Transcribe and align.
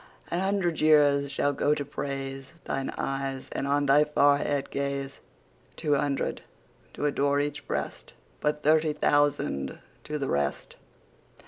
An 0.31 0.39
hundred 0.39 0.81
years 0.81 1.29
should 1.31 1.57
go 1.57 1.75
to 1.75 1.85
praiseThine 1.85 2.91
Eyes, 2.97 3.49
and 3.51 3.67
on 3.67 3.85
thy 3.85 4.03
Forehead 4.03 4.71
Gaze.Two 4.71 5.93
hundred 5.93 6.41
to 6.95 7.05
adore 7.05 7.39
each 7.39 7.67
Breast:But 7.67 8.63
thirty 8.63 8.93
thousand 8.93 9.77
to 10.05 10.17
the 10.17 10.27
rest. 10.29 10.77